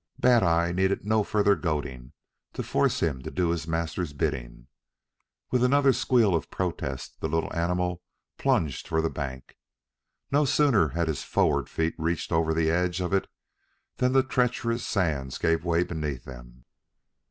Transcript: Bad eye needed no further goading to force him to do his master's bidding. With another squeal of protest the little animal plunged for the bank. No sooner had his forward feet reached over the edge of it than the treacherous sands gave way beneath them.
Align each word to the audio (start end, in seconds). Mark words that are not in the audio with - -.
Bad 0.17 0.41
eye 0.41 0.71
needed 0.71 1.05
no 1.05 1.21
further 1.23 1.55
goading 1.55 2.13
to 2.53 2.63
force 2.63 3.01
him 3.01 3.21
to 3.21 3.29
do 3.29 3.49
his 3.51 3.67
master's 3.67 4.13
bidding. 4.13 4.65
With 5.51 5.63
another 5.63 5.93
squeal 5.93 6.33
of 6.33 6.49
protest 6.49 7.19
the 7.21 7.29
little 7.29 7.55
animal 7.55 8.01
plunged 8.39 8.87
for 8.87 8.99
the 8.99 9.11
bank. 9.11 9.59
No 10.31 10.43
sooner 10.43 10.87
had 10.87 11.07
his 11.07 11.21
forward 11.21 11.69
feet 11.69 11.93
reached 11.99 12.31
over 12.31 12.51
the 12.51 12.71
edge 12.71 12.99
of 12.99 13.13
it 13.13 13.27
than 13.97 14.13
the 14.13 14.23
treacherous 14.23 14.83
sands 14.87 15.37
gave 15.37 15.63
way 15.63 15.83
beneath 15.83 16.23
them. 16.23 16.65